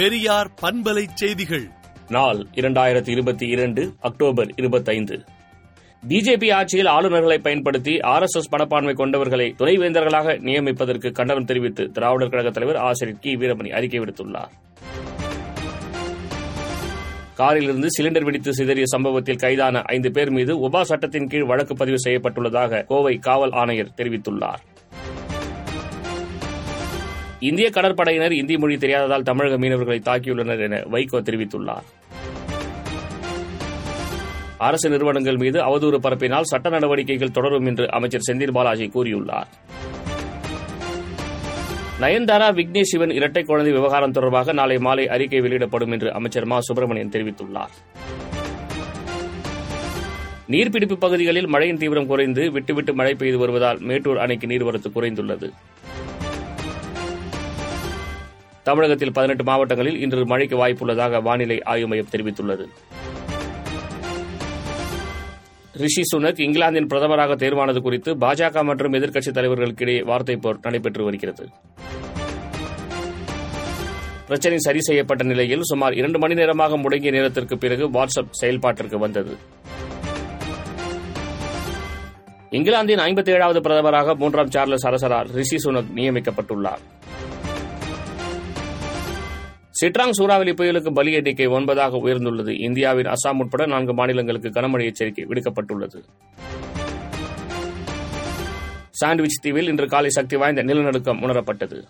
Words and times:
பெரியார் 0.00 0.50
பண்பலை 0.62 1.06
செய்திகள். 1.14 1.68
நாள் 2.08 2.46
இரண்டாயிரத்தி 2.54 3.08
இருபத்தி 3.08 3.46
இரண்டு 3.46 3.92
அக்டோபர் 4.00 4.48
இருபத்தைந்து. 4.56 5.24
பிஜேபி 6.08 6.52
ஆட்சியில் 6.52 6.86
ஆளுநர்களை 6.86 7.38
பயன்படுத்தி 7.38 8.00
ஆர் 8.00 8.22
எஸ் 8.22 8.36
எஸ் 8.36 8.50
மனப்பான்மை 8.50 8.94
கொண்டவர்களை 8.94 9.54
துணைவேந்தர்களாக 9.58 10.38
நியமிப்பதற்கு 10.38 11.12
கண்டனம் 11.12 11.44
தெரிவித்து 11.44 11.90
திராவிடர் 11.90 12.28
கழக 12.28 12.50
தலைவர் 12.50 12.76
ஆசிரியர் 12.76 13.20
கி. 13.20 13.34
வீரமணி 13.34 13.68
அறிக்கை 13.68 14.00
விடுத்துள்ளார். 14.00 14.50
காரிலிருந்து 17.34 17.88
சிலிண்டர் 17.98 18.24
வெடித்து 18.24 18.54
சிதறிய 18.54 18.84
சம்பவத்தில் 18.86 19.36
கைதான 19.36 19.82
ஐந்து 19.82 20.10
பேர் 20.10 20.30
மீது 20.30 20.68
உபா 20.68 20.80
சட்டத்தின் 20.80 21.26
கீழ் 21.26 21.44
வழக்கு 21.44 21.74
பதிவு 21.74 21.96
செய்யப்பட்டுள்ளதாக 22.04 22.84
கோவை 22.84 23.16
காவல் 23.16 23.50
ஆணையர் 23.50 23.94
தெரிவித்துள்ளார். 23.96 24.68
இந்திய 27.40 27.70
கடற்படையினர் 27.70 28.32
இந்தி 28.32 28.58
மொழி 28.58 28.76
தெரியாததால் 28.76 29.22
தமிழக 29.22 29.58
மீனவர்களை 29.58 29.98
தாக்கியுள்ளனர் 29.98 30.60
என 30.60 30.76
வைகோ 30.76 31.22
தெரிவித்துள்ளார். 31.22 31.86
அரசு 34.58 34.90
நிறுவனங்கள் 34.90 35.36
மீது 35.36 35.60
அவதூறு 35.60 35.98
பரப்பினால் 36.02 36.42
சட்ட 36.42 36.68
நடவடிக்கைகள் 36.68 37.30
தொடரும் 37.30 37.66
என்று 37.66 37.90
அமைச்சர் 37.90 38.20
செந்தில் 38.30 38.52
பாலாஜி 38.52 38.90
கூறியுள்ளார். 38.94 39.46
நயன்தாரா 42.00 42.50
விக்னேஷ் 42.52 42.82
சிவன் 42.82 43.10
இரட்டை 43.10 43.42
குழந்தை 43.42 43.72
விவகாரம் 43.72 44.10
தொடர்பாக 44.10 44.52
நாளை 44.52 44.78
மாலை 44.78 45.08
அறிக்கை 45.08 45.40
வெளியிடப்படும் 45.40 45.92
என்று 45.92 46.12
அமைச்சர் 46.12 46.44
மா. 46.44 46.60
சுப்பிரமணியன் 46.60 47.08
தெரிவித்துள்ளார். 47.08 47.74
நீர்பிடிப்பு 50.48 50.94
பகுதிகளில் 50.94 51.46
மழையின் 51.46 51.78
தீவிரம் 51.78 52.06
குறைந்து 52.06 52.50
விட்டுவிட்டு 52.52 52.94
மழை 52.94 53.14
பெய்து 53.14 53.38
வருவதால் 53.38 53.78
மேட்டூர் 53.80 54.18
அணைக்கு 54.18 54.46
நீர்வரத்து 54.46 54.90
குறைந்துள்ளது. 54.94 55.50
தமிழகத்தில் 58.70 59.16
பதினெட்டு 59.18 59.44
மாவட்டங்களில் 59.50 60.00
இன்று 60.06 60.26
மழைக்கு 60.32 60.56
வாய்ப்புள்ளதாக 60.62 61.22
வானிலை 61.28 61.58
ஆய்வு 61.72 61.88
மையம் 61.92 62.12
தெரிவித்துள்ளது. 62.14 62.66
ரிஷி 65.82 66.02
சுனக் 66.10 66.40
இங்கிலாந்தின் 66.46 66.88
பிரதமராக 66.92 67.36
தேர்வானது 67.42 67.80
குறித்து 67.86 68.10
பாஜக 68.24 68.62
மற்றும் 68.68 68.94
எதிர்க்கட்சித் 68.98 69.36
தலைவர்களுக்கிடையே 69.36 70.00
வார்த்தை 70.10 70.36
போர் 70.36 70.58
நடைபெற்று 70.62 71.04
வருகிறது. 71.04 71.44
பிரச்சினை 74.26 74.58
சரி 74.58 74.80
செய்யப்பட்ட 74.88 75.22
நிலையில் 75.30 75.64
சுமார் 75.70 75.94
இரண்டு 76.00 76.18
மணி 76.18 76.34
நேரமாக 76.34 76.76
முடங்கிய 76.76 77.12
நேரத்திற்கு 77.16 77.58
பிறகு 77.58 77.86
வாட்ஸ்அப் 77.96 78.36
செயல்பாட்டிற்கு 78.40 78.98
வந்தது. 79.04 79.32
இங்கிலாந்தின் 82.58 83.04
ஐம்பத்தி 83.08 83.32
ஏழாவது 83.36 83.60
பிரதமராக 83.60 84.16
மூன்றாம் 84.22 84.50
சார்லஸ் 84.50 84.86
அரசரால் 84.86 85.28
ரிஷி 85.38 85.58
சுனக் 85.64 85.92
நியமிக்கப்பட்டுள்ளார். 85.98 86.84
சிட்ராங் 89.80 90.10
சூறாவளி 90.10 90.50
புயலுக்கு 90.50 90.92
பலி 90.92 91.12
எண்ணிக்கை 91.12 91.46
ஒன்பதாக 91.46 91.98
உயர்ந்துள்ளது. 92.04 92.60
இந்தியாவின் 92.60 93.06
அசாம் 93.06 93.38
உட்பட 93.38 93.66
நான்கு 93.66 93.94
மாநிலங்களுக்கு 93.94 94.48
கனமழை 94.48 94.84
எச்சரிக்கை 94.84 95.24
விடுக்கப்பட்டுள்ளது. 95.24 96.02
சாண்ட்விச் 98.90 99.40
தீவில் 99.40 99.66
இன்று 99.66 99.88
காலை 99.88 100.10
சக்தி 100.10 100.36
வாய்ந்த 100.36 100.62
நிலநடுக்கம் 100.62 101.22
உணரப்பட்டது. 101.22 101.84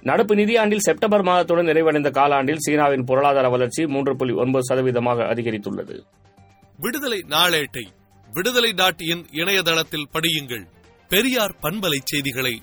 நடப்பு 0.00 0.34
நிதியாண்டில் 0.34 0.76
செப்டம்பர் 0.76 1.22
மாதத்துடன் 1.22 1.66
நிறைவடைந்த 1.66 2.10
காலாண்டில் 2.10 2.58
சீனாவின் 2.58 3.04
பொருளாதார 3.04 3.48
வளர்ச்சி 3.48 3.86
மூன்று 3.86 4.16
புள்ளி 4.16 4.34
ஒன்பது 4.34 4.74
சதவீதமாக 4.74 5.26
அதிகரித்துள்ளது. 5.34 6.02
விடுதலை 6.78 7.24
நாளேட்டை 7.28 7.86
விடுதலை 8.32 8.72
டாட் 8.72 9.00
இன் 9.00 9.26
இணையதளத்தில் 9.32 10.08
படியுங்கள். 10.12 10.64
பெரியார் 11.08 11.54
பண்பலை 11.62 11.98
செய்திகளை 12.04 12.62